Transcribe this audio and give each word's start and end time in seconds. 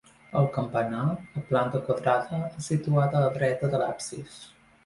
El 0.37 0.45
campanar, 0.53 1.03
de 1.35 1.43
planta 1.51 1.83
quadrada, 1.89 2.39
és 2.63 2.71
situat 2.73 3.19
a 3.21 3.25
la 3.27 3.31
dreta 3.39 3.71
de 3.75 3.83
l'absis. 3.85 4.43